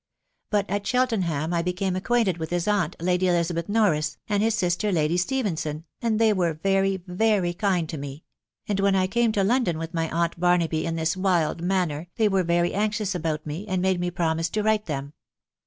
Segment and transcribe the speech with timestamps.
[0.49, 4.91] But at Cheltenham 1 became acquainted with his aunt, Lady Elizabeth Norris, and his sister,
[4.91, 8.23] Lady Stephenson, and they were very, very kind to me;
[8.67, 12.27] and when I came to London with my aunt Barnaby In this wild manner, they
[12.27, 15.13] were very anxious about me, and made me promise to write to them.